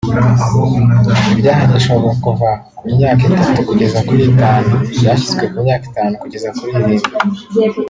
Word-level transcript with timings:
ibyahanishwaga 1.33 2.11
kuva 2.23 2.49
ku 2.77 2.83
myaka 2.95 3.21
itatu 3.29 3.57
kugeza 3.69 3.97
kuri 4.07 4.21
itanu 4.31 4.71
byashyizwe 4.99 5.43
ku 5.51 5.57
myaka 5.65 5.85
itanu 5.91 6.13
kugeza 6.21 6.49
kuri 6.55 6.69
irindwi 6.77 7.11